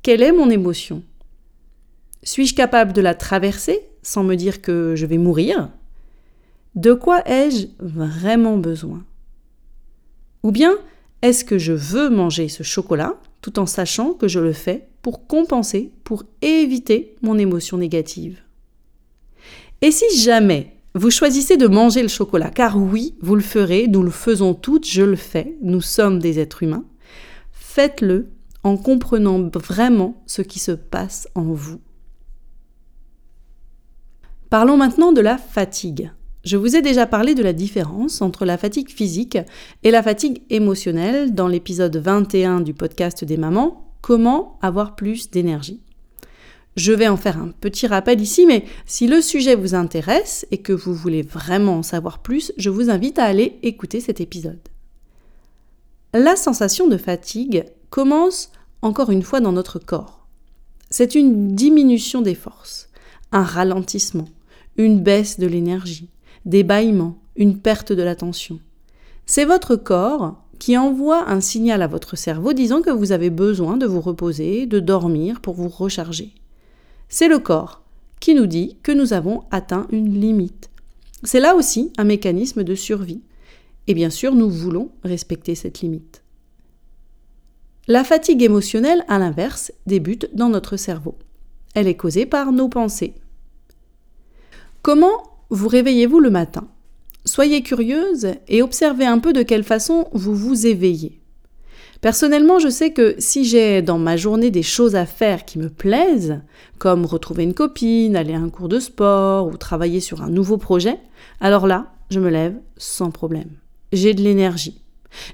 Quelle 0.00 0.22
est 0.22 0.32
mon 0.32 0.48
émotion? 0.48 1.02
Suis-je 2.22 2.54
capable 2.54 2.94
de 2.94 3.02
la 3.02 3.14
traverser 3.14 3.82
sans 4.00 4.24
me 4.24 4.34
dire 4.34 4.62
que 4.62 4.94
je 4.96 5.04
vais 5.04 5.18
mourir? 5.18 5.68
De 6.74 6.94
quoi 6.94 7.22
ai-je 7.28 7.66
vraiment 7.80 8.56
besoin? 8.56 9.04
Ou 10.42 10.52
bien 10.52 10.74
est-ce 11.20 11.44
que 11.44 11.58
je 11.58 11.74
veux 11.74 12.08
manger 12.08 12.48
ce 12.48 12.62
chocolat 12.62 13.20
tout 13.42 13.58
en 13.58 13.66
sachant 13.66 14.14
que 14.14 14.26
je 14.26 14.40
le 14.40 14.54
fais 14.54 14.88
pour 15.02 15.26
compenser, 15.26 15.92
pour 16.02 16.24
éviter 16.40 17.14
mon 17.20 17.36
émotion 17.36 17.76
négative? 17.76 18.40
Et 19.82 19.90
si 19.90 20.18
jamais 20.18 20.77
vous 20.94 21.10
choisissez 21.10 21.56
de 21.56 21.66
manger 21.66 22.02
le 22.02 22.08
chocolat, 22.08 22.50
car 22.50 22.76
oui, 22.76 23.14
vous 23.20 23.34
le 23.34 23.42
ferez, 23.42 23.86
nous 23.88 24.02
le 24.02 24.10
faisons 24.10 24.54
toutes, 24.54 24.86
je 24.86 25.02
le 25.02 25.16
fais, 25.16 25.56
nous 25.62 25.80
sommes 25.80 26.18
des 26.18 26.38
êtres 26.38 26.62
humains. 26.62 26.84
Faites-le 27.52 28.28
en 28.64 28.76
comprenant 28.76 29.48
vraiment 29.54 30.22
ce 30.26 30.42
qui 30.42 30.58
se 30.58 30.72
passe 30.72 31.28
en 31.34 31.52
vous. 31.52 31.80
Parlons 34.50 34.76
maintenant 34.76 35.12
de 35.12 35.20
la 35.20 35.36
fatigue. 35.38 36.10
Je 36.44 36.56
vous 36.56 36.76
ai 36.76 36.82
déjà 36.82 37.06
parlé 37.06 37.34
de 37.34 37.42
la 37.42 37.52
différence 37.52 38.22
entre 38.22 38.46
la 38.46 38.56
fatigue 38.56 38.88
physique 38.88 39.38
et 39.82 39.90
la 39.90 40.02
fatigue 40.02 40.42
émotionnelle 40.48 41.34
dans 41.34 41.48
l'épisode 41.48 41.96
21 41.96 42.60
du 42.60 42.72
podcast 42.72 43.24
des 43.24 43.36
mamans, 43.36 43.84
Comment 44.00 44.58
avoir 44.62 44.94
plus 44.94 45.30
d'énergie. 45.30 45.82
Je 46.78 46.92
vais 46.92 47.08
en 47.08 47.16
faire 47.16 47.38
un 47.38 47.48
petit 47.48 47.88
rappel 47.88 48.20
ici, 48.20 48.46
mais 48.46 48.64
si 48.86 49.08
le 49.08 49.20
sujet 49.20 49.56
vous 49.56 49.74
intéresse 49.74 50.46
et 50.52 50.58
que 50.58 50.72
vous 50.72 50.94
voulez 50.94 51.22
vraiment 51.22 51.78
en 51.78 51.82
savoir 51.82 52.20
plus, 52.20 52.52
je 52.56 52.70
vous 52.70 52.88
invite 52.88 53.18
à 53.18 53.24
aller 53.24 53.58
écouter 53.64 53.98
cet 53.98 54.20
épisode. 54.20 54.60
La 56.14 56.36
sensation 56.36 56.86
de 56.86 56.96
fatigue 56.96 57.64
commence 57.90 58.52
encore 58.80 59.10
une 59.10 59.24
fois 59.24 59.40
dans 59.40 59.50
notre 59.50 59.80
corps. 59.80 60.28
C'est 60.88 61.16
une 61.16 61.56
diminution 61.56 62.22
des 62.22 62.36
forces, 62.36 62.90
un 63.32 63.42
ralentissement, 63.42 64.28
une 64.76 65.00
baisse 65.00 65.40
de 65.40 65.48
l'énergie, 65.48 66.10
des 66.44 66.62
bâillements, 66.62 67.18
une 67.34 67.58
perte 67.58 67.92
de 67.92 68.04
l'attention. 68.04 68.60
C'est 69.26 69.44
votre 69.44 69.74
corps 69.74 70.36
qui 70.60 70.78
envoie 70.78 71.28
un 71.28 71.40
signal 71.40 71.82
à 71.82 71.88
votre 71.88 72.14
cerveau 72.14 72.52
disant 72.52 72.82
que 72.82 72.90
vous 72.90 73.10
avez 73.10 73.30
besoin 73.30 73.76
de 73.78 73.86
vous 73.86 74.00
reposer, 74.00 74.66
de 74.66 74.78
dormir 74.78 75.40
pour 75.40 75.54
vous 75.54 75.68
recharger. 75.68 76.34
C'est 77.08 77.28
le 77.28 77.38
corps 77.38 77.82
qui 78.20 78.34
nous 78.34 78.46
dit 78.46 78.76
que 78.82 78.92
nous 78.92 79.12
avons 79.12 79.44
atteint 79.50 79.86
une 79.90 80.20
limite. 80.20 80.70
C'est 81.24 81.40
là 81.40 81.54
aussi 81.54 81.92
un 81.98 82.04
mécanisme 82.04 82.64
de 82.64 82.74
survie. 82.74 83.22
Et 83.86 83.94
bien 83.94 84.10
sûr, 84.10 84.34
nous 84.34 84.50
voulons 84.50 84.90
respecter 85.02 85.54
cette 85.54 85.80
limite. 85.80 86.22
La 87.86 88.04
fatigue 88.04 88.42
émotionnelle, 88.42 89.04
à 89.08 89.18
l'inverse, 89.18 89.72
débute 89.86 90.28
dans 90.34 90.50
notre 90.50 90.76
cerveau. 90.76 91.16
Elle 91.74 91.88
est 91.88 91.96
causée 91.96 92.26
par 92.26 92.52
nos 92.52 92.68
pensées. 92.68 93.14
Comment 94.82 95.22
vous 95.48 95.68
réveillez-vous 95.68 96.20
le 96.20 96.30
matin? 96.30 96.68
Soyez 97.24 97.62
curieuse 97.62 98.34
et 98.48 98.62
observez 98.62 99.06
un 99.06 99.18
peu 99.18 99.32
de 99.32 99.42
quelle 99.42 99.64
façon 99.64 100.08
vous 100.12 100.34
vous 100.34 100.66
éveillez. 100.66 101.20
Personnellement, 102.00 102.60
je 102.60 102.68
sais 102.68 102.90
que 102.90 103.16
si 103.18 103.44
j'ai 103.44 103.82
dans 103.82 103.98
ma 103.98 104.16
journée 104.16 104.52
des 104.52 104.62
choses 104.62 104.94
à 104.94 105.04
faire 105.04 105.44
qui 105.44 105.58
me 105.58 105.68
plaisent, 105.68 106.40
comme 106.78 107.04
retrouver 107.04 107.42
une 107.42 107.54
copine, 107.54 108.14
aller 108.14 108.34
à 108.34 108.38
un 108.38 108.50
cours 108.50 108.68
de 108.68 108.78
sport 108.78 109.48
ou 109.48 109.56
travailler 109.56 109.98
sur 109.98 110.22
un 110.22 110.30
nouveau 110.30 110.58
projet, 110.58 111.00
alors 111.40 111.66
là, 111.66 111.86
je 112.10 112.20
me 112.20 112.30
lève 112.30 112.54
sans 112.76 113.10
problème. 113.10 113.50
J'ai 113.92 114.14
de 114.14 114.22
l'énergie. 114.22 114.80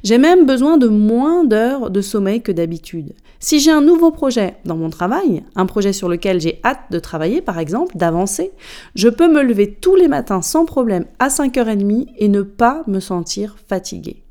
J'ai 0.05 0.19
même 0.19 0.47
besoin 0.47 0.79
de 0.79 0.89
moins 0.89 1.45
d'heures 1.45 1.91
de 1.91 2.01
sommeil 2.01 2.41
que 2.41 2.53
d'habitude. 2.53 3.13
Si 3.41 3.61
j'ai 3.61 3.71
un 3.71 3.83
nouveau 3.83 4.11
projet 4.11 4.57
dans 4.65 4.77
mon 4.77 4.89
travail, 4.89 5.43
un 5.57 5.67
projet 5.67 5.93
sur 5.93 6.09
lequel 6.09 6.41
j'ai 6.41 6.61
hâte 6.65 6.91
de 6.91 6.99
travailler 6.99 7.43
par 7.43 7.59
exemple, 7.59 7.97
d'avancer, 7.97 8.53
je 8.95 9.09
peux 9.09 9.31
me 9.31 9.43
lever 9.43 9.75
tous 9.75 9.97
les 9.97 10.09
matins 10.09 10.41
sans 10.41 10.65
problème 10.65 11.05
à 11.19 11.29
5h30 11.29 12.07
et 12.17 12.29
ne 12.29 12.41
pas 12.41 12.85
me 12.87 13.01
sentir 13.01 13.57
fatiguée. 13.69 14.24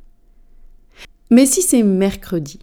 Mais 1.34 1.48
si 1.48 1.64
c'est 1.64 1.82
mercredi 1.82 2.60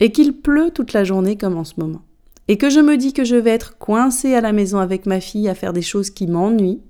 et 0.00 0.10
qu'il 0.10 0.32
pleut 0.32 0.72
toute 0.74 0.92
la 0.92 1.04
journée 1.04 1.36
comme 1.36 1.56
en 1.56 1.62
ce 1.62 1.74
moment, 1.78 2.02
et 2.48 2.58
que 2.58 2.68
je 2.68 2.80
me 2.80 2.96
dis 2.96 3.12
que 3.12 3.22
je 3.22 3.36
vais 3.36 3.52
être 3.52 3.78
coincée 3.78 4.34
à 4.34 4.40
la 4.40 4.50
maison 4.50 4.78
avec 4.78 5.06
ma 5.06 5.20
fille 5.20 5.48
à 5.48 5.54
faire 5.54 5.72
des 5.72 5.82
choses 5.82 6.10
qui 6.10 6.26
m'ennuient, 6.26 6.80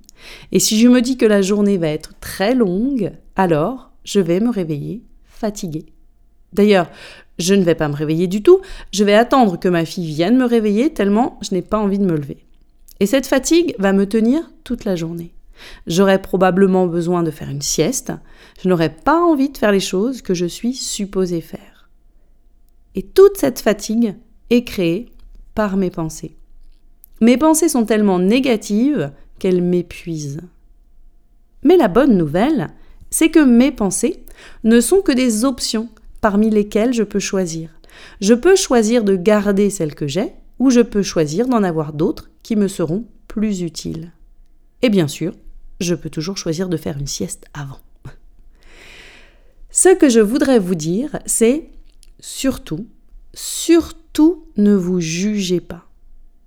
et 0.51 0.57
si 0.57 0.79
je 0.79 0.87
me 0.87 1.01
dis 1.03 1.15
que 1.15 1.27
la 1.27 1.43
journée 1.43 1.77
va 1.77 1.89
être 1.89 2.13
très 2.19 2.55
longue, 2.55 3.11
alors 3.35 3.91
je 4.03 4.21
vais 4.21 4.39
me 4.39 4.49
réveiller 4.49 5.03
fatiguée. 5.23 5.85
D'ailleurs, 6.51 6.89
je 7.37 7.53
ne 7.53 7.61
vais 7.61 7.75
pas 7.75 7.89
me 7.89 7.95
réveiller 7.95 8.25
du 8.25 8.41
tout, 8.41 8.61
je 8.91 9.03
vais 9.03 9.13
attendre 9.13 9.59
que 9.59 9.69
ma 9.69 9.85
fille 9.85 10.07
vienne 10.07 10.35
me 10.35 10.45
réveiller 10.45 10.93
tellement 10.93 11.37
je 11.43 11.53
n'ai 11.53 11.61
pas 11.61 11.77
envie 11.77 11.99
de 11.99 12.05
me 12.05 12.17
lever. 12.17 12.43
Et 12.99 13.05
cette 13.05 13.27
fatigue 13.27 13.75
va 13.77 13.93
me 13.93 14.07
tenir 14.07 14.51
toute 14.63 14.83
la 14.83 14.95
journée. 14.95 15.31
J'aurais 15.87 16.21
probablement 16.21 16.87
besoin 16.87 17.23
de 17.23 17.31
faire 17.31 17.49
une 17.49 17.61
sieste. 17.61 18.11
Je 18.61 18.69
n'aurais 18.69 18.93
pas 18.93 19.19
envie 19.19 19.49
de 19.49 19.57
faire 19.57 19.71
les 19.71 19.79
choses 19.79 20.21
que 20.21 20.33
je 20.33 20.45
suis 20.45 20.73
supposée 20.73 21.41
faire. 21.41 21.89
Et 22.95 23.03
toute 23.03 23.37
cette 23.37 23.59
fatigue 23.59 24.15
est 24.49 24.63
créée 24.63 25.09
par 25.55 25.77
mes 25.77 25.89
pensées. 25.89 26.37
Mes 27.21 27.37
pensées 27.37 27.69
sont 27.69 27.85
tellement 27.85 28.19
négatives 28.19 29.11
qu'elles 29.39 29.61
m'épuisent. 29.61 30.41
Mais 31.63 31.77
la 31.77 31.87
bonne 31.87 32.17
nouvelle, 32.17 32.69
c'est 33.09 33.29
que 33.29 33.39
mes 33.39 33.71
pensées 33.71 34.23
ne 34.63 34.81
sont 34.81 35.01
que 35.01 35.11
des 35.11 35.45
options 35.45 35.89
parmi 36.21 36.49
lesquelles 36.49 36.93
je 36.93 37.03
peux 37.03 37.19
choisir. 37.19 37.69
Je 38.21 38.33
peux 38.33 38.55
choisir 38.55 39.03
de 39.03 39.15
garder 39.15 39.69
celles 39.69 39.95
que 39.95 40.07
j'ai 40.07 40.33
ou 40.59 40.69
je 40.69 40.81
peux 40.81 41.03
choisir 41.03 41.47
d'en 41.47 41.63
avoir 41.63 41.93
d'autres 41.93 42.29
qui 42.41 42.55
me 42.55 42.67
seront 42.67 43.05
plus 43.27 43.61
utiles. 43.61 44.11
Et 44.81 44.89
bien 44.89 45.07
sûr, 45.07 45.33
je 45.79 45.95
peux 45.95 46.09
toujours 46.09 46.37
choisir 46.37 46.69
de 46.69 46.77
faire 46.77 46.97
une 46.97 47.07
sieste 47.07 47.45
avant. 47.53 47.79
Ce 49.71 49.89
que 49.89 50.07
je 50.07 50.19
voudrais 50.19 50.59
vous 50.59 50.75
dire, 50.75 51.19
c'est 51.25 51.69
surtout, 52.19 52.85
surtout 53.33 54.45
ne 54.55 54.75
vous 54.75 54.99
jugez 54.99 55.61
pas. 55.61 55.85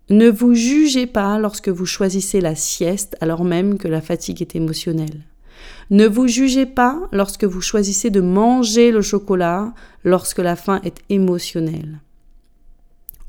Ne 0.09 0.29
vous 0.29 0.55
jugez 0.55 1.07
pas 1.07 1.39
lorsque 1.39 1.69
vous 1.69 1.87
choisissez 1.87 2.41
la 2.41 2.55
sieste 2.55 3.17
alors 3.21 3.43
même 3.43 3.79
que 3.79 3.89
la 3.89 4.01
fatigue 4.01 4.41
est 4.41 4.55
émotionnelle. 4.55 5.25
Ne 5.91 6.07
vous 6.07 6.29
jugez 6.29 6.67
pas 6.67 7.09
lorsque 7.11 7.45
vous 7.45 7.61
choisissez 7.61 8.11
de 8.11 8.21
manger 8.21 8.93
le 8.93 9.03
chocolat 9.03 9.75
lorsque 10.05 10.39
la 10.39 10.55
faim 10.55 10.81
est 10.85 11.01
émotionnelle. 11.09 11.99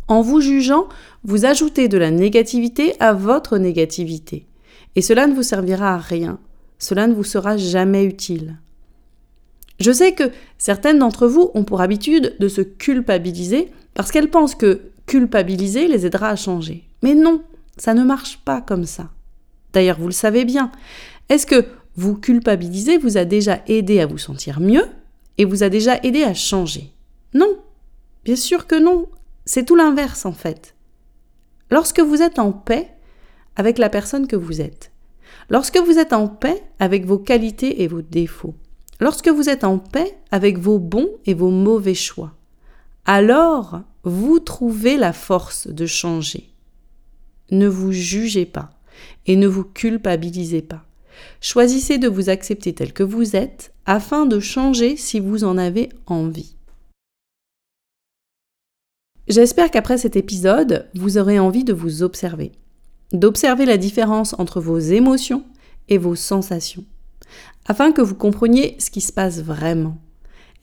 En 0.07 0.21
vous 0.21 0.39
jugeant, 0.41 0.87
vous 1.23 1.45
ajoutez 1.45 1.87
de 1.87 1.97
la 1.97 2.11
négativité 2.11 2.93
à 2.99 3.13
votre 3.13 3.57
négativité. 3.57 4.45
Et 4.97 5.01
cela 5.01 5.27
ne 5.27 5.35
vous 5.35 5.43
servira 5.43 5.93
à 5.93 5.97
rien. 5.99 6.39
Cela 6.79 7.05
ne 7.05 7.13
vous 7.13 7.23
sera 7.23 7.55
jamais 7.55 8.03
utile. 8.03 8.57
Je 9.79 9.91
sais 9.91 10.13
que 10.13 10.31
certaines 10.57 10.97
d'entre 10.97 11.27
vous 11.27 11.51
ont 11.53 11.63
pour 11.63 11.81
habitude 11.81 12.35
de 12.39 12.47
se 12.47 12.61
culpabiliser 12.61 13.71
parce 13.93 14.11
qu'elles 14.11 14.31
pensent 14.31 14.55
que 14.55 14.81
culpabiliser 15.05 15.87
les 15.87 16.07
aidera 16.07 16.29
à 16.29 16.35
changer. 16.35 16.83
Mais 17.03 17.13
non, 17.13 17.43
ça 17.77 17.93
ne 17.93 18.03
marche 18.03 18.39
pas 18.43 18.59
comme 18.59 18.85
ça. 18.85 19.11
D'ailleurs, 19.71 19.99
vous 19.99 20.07
le 20.07 20.13
savez 20.13 20.45
bien. 20.45 20.71
Est-ce 21.29 21.45
que 21.45 21.65
vous 21.95 22.15
culpabiliser 22.15 22.97
vous 22.97 23.17
a 23.17 23.25
déjà 23.25 23.61
aidé 23.67 23.99
à 23.99 24.07
vous 24.07 24.17
sentir 24.17 24.59
mieux 24.59 24.85
et 25.37 25.45
vous 25.45 25.61
a 25.61 25.69
déjà 25.69 25.99
aidé 26.01 26.23
à 26.23 26.33
changer? 26.33 26.91
Non, 27.35 27.59
bien 28.25 28.35
sûr 28.35 28.65
que 28.65 28.75
non. 28.75 29.05
C'est 29.45 29.65
tout 29.65 29.75
l'inverse 29.75 30.25
en 30.25 30.33
fait. 30.33 30.73
Lorsque 31.69 31.99
vous 31.99 32.23
êtes 32.23 32.39
en 32.39 32.51
paix 32.51 32.96
avec 33.57 33.77
la 33.77 33.89
personne 33.89 34.27
que 34.27 34.37
vous 34.37 34.61
êtes, 34.61 34.93
lorsque 35.49 35.77
vous 35.77 35.99
êtes 35.99 36.13
en 36.13 36.29
paix 36.29 36.63
avec 36.79 37.05
vos 37.05 37.19
qualités 37.19 37.83
et 37.83 37.87
vos 37.87 38.01
défauts, 38.01 38.55
Lorsque 38.99 39.29
vous 39.29 39.49
êtes 39.49 39.63
en 39.63 39.77
paix 39.77 40.17
avec 40.31 40.57
vos 40.57 40.79
bons 40.79 41.09
et 41.25 41.33
vos 41.33 41.51
mauvais 41.51 41.93
choix, 41.93 42.33
alors 43.05 43.81
vous 44.03 44.39
trouvez 44.39 44.97
la 44.97 45.13
force 45.13 45.67
de 45.67 45.85
changer. 45.85 46.49
Ne 47.51 47.67
vous 47.67 47.91
jugez 47.91 48.45
pas 48.45 48.71
et 49.27 49.35
ne 49.35 49.47
vous 49.47 49.63
culpabilisez 49.63 50.63
pas. 50.63 50.83
Choisissez 51.41 51.99
de 51.99 52.07
vous 52.07 52.29
accepter 52.29 52.73
tel 52.73 52.91
que 52.91 53.03
vous 53.03 53.35
êtes 53.35 53.71
afin 53.85 54.25
de 54.25 54.39
changer 54.39 54.97
si 54.97 55.19
vous 55.19 55.43
en 55.43 55.57
avez 55.57 55.89
envie. 56.07 56.55
J'espère 59.27 59.69
qu'après 59.71 59.97
cet 59.97 60.15
épisode, 60.15 60.89
vous 60.95 61.17
aurez 61.17 61.37
envie 61.37 61.63
de 61.63 61.73
vous 61.73 62.01
observer, 62.01 62.51
d'observer 63.13 63.65
la 63.65 63.77
différence 63.77 64.35
entre 64.37 64.59
vos 64.59 64.79
émotions 64.79 65.43
et 65.89 65.97
vos 65.97 66.15
sensations 66.15 66.85
afin 67.67 67.91
que 67.91 68.01
vous 68.01 68.15
compreniez 68.15 68.75
ce 68.79 68.89
qui 68.89 69.01
se 69.01 69.11
passe 69.11 69.41
vraiment 69.41 69.97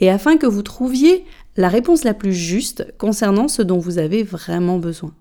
et 0.00 0.10
afin 0.10 0.36
que 0.36 0.46
vous 0.46 0.62
trouviez 0.62 1.24
la 1.56 1.68
réponse 1.68 2.04
la 2.04 2.14
plus 2.14 2.32
juste 2.32 2.86
concernant 2.98 3.48
ce 3.48 3.62
dont 3.62 3.78
vous 3.78 3.98
avez 3.98 4.22
vraiment 4.22 4.78
besoin. 4.78 5.14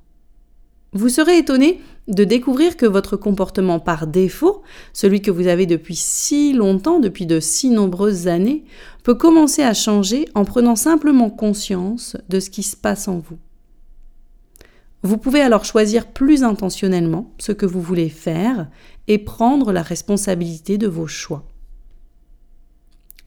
Vous 0.94 1.10
serez 1.10 1.38
étonné 1.38 1.82
de 2.08 2.24
découvrir 2.24 2.78
que 2.78 2.86
votre 2.86 3.18
comportement 3.18 3.80
par 3.80 4.08
défaut, 4.08 4.62
celui 4.94 5.22
que 5.22 5.32
vous 5.32 5.48
avez 5.48 5.66
depuis 5.66 5.96
si 5.96 6.54
longtemps, 6.54 7.00
depuis 7.00 7.26
de 7.26 7.40
si 7.40 7.70
nombreuses 7.70 8.28
années, 8.28 8.64
peut 9.04 9.16
commencer 9.16 9.64
à 9.64 9.74
changer 9.74 10.26
en 10.36 10.46
prenant 10.46 10.76
simplement 10.76 11.30
conscience 11.30 12.16
de 12.30 12.40
ce 12.40 12.50
qui 12.50 12.62
se 12.62 12.78
passe 12.78 13.08
en 13.08 13.20
vous. 13.20 13.38
Vous 15.04 15.18
pouvez 15.18 15.42
alors 15.42 15.66
choisir 15.66 16.08
plus 16.08 16.44
intentionnellement 16.44 17.34
ce 17.38 17.52
que 17.52 17.66
vous 17.66 17.82
voulez 17.82 18.10
faire 18.10 18.68
et 19.08 19.18
prendre 19.18 19.74
la 19.74 19.82
responsabilité 19.82 20.78
de 20.78 20.88
vos 20.88 21.08
choix. 21.08 21.46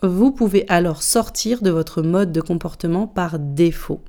Vous 0.02 0.32
pouvez 0.32 0.64
alors 0.68 1.02
sortir 1.02 1.62
de 1.62 1.70
votre 1.70 2.02
mode 2.02 2.32
de 2.32 2.40
comportement 2.40 3.06
par 3.06 3.38
défaut. 3.38 4.00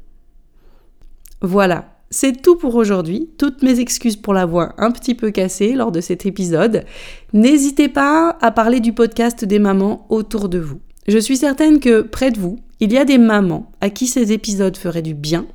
Voilà, 1.41 1.97
c'est 2.09 2.41
tout 2.41 2.55
pour 2.55 2.75
aujourd'hui. 2.75 3.29
Toutes 3.37 3.61
mes 3.63 3.79
excuses 3.79 4.15
pour 4.15 4.33
la 4.33 4.45
voix 4.45 4.73
un 4.77 4.91
petit 4.91 5.13
peu 5.13 5.31
cassée 5.31 5.73
lors 5.73 5.91
de 5.91 6.01
cet 6.01 6.25
épisode. 6.25 6.85
N'hésitez 7.33 7.89
pas 7.89 8.37
à 8.41 8.51
parler 8.51 8.79
du 8.79 8.93
podcast 8.93 9.43
des 9.43 9.59
mamans 9.59 10.05
autour 10.09 10.47
de 10.47 10.59
vous. 10.59 10.79
Je 11.07 11.17
suis 11.17 11.37
certaine 11.37 11.79
que 11.79 12.01
près 12.01 12.31
de 12.31 12.39
vous, 12.39 12.59
il 12.79 12.91
y 12.91 12.97
a 12.97 13.05
des 13.05 13.17
mamans 13.17 13.71
à 13.81 13.89
qui 13.89 14.07
ces 14.07 14.31
épisodes 14.31 14.77
feraient 14.77 15.01
du 15.01 15.13
bien. 15.13 15.45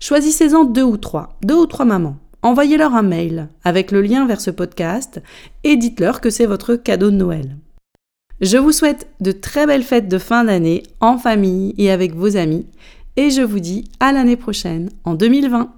Choisissez-en 0.00 0.64
deux 0.64 0.82
ou 0.82 0.96
trois, 0.96 1.36
deux 1.42 1.56
ou 1.56 1.66
trois 1.66 1.84
mamans. 1.84 2.16
Envoyez-leur 2.42 2.94
un 2.94 3.02
mail 3.02 3.48
avec 3.64 3.90
le 3.90 4.00
lien 4.00 4.26
vers 4.26 4.40
ce 4.40 4.50
podcast 4.50 5.20
et 5.62 5.76
dites-leur 5.76 6.20
que 6.20 6.30
c'est 6.30 6.46
votre 6.46 6.74
cadeau 6.74 7.10
de 7.10 7.16
Noël. 7.16 7.56
Je 8.40 8.56
vous 8.56 8.72
souhaite 8.72 9.08
de 9.20 9.32
très 9.32 9.66
belles 9.66 9.82
fêtes 9.82 10.08
de 10.08 10.16
fin 10.16 10.44
d'année 10.44 10.82
en 11.00 11.18
famille 11.18 11.74
et 11.76 11.90
avec 11.90 12.14
vos 12.14 12.38
amis 12.38 12.64
et 13.16 13.28
je 13.28 13.42
vous 13.42 13.60
dis 13.60 13.84
à 14.00 14.12
l'année 14.12 14.36
prochaine 14.36 14.88
en 15.04 15.14
2020. 15.14 15.70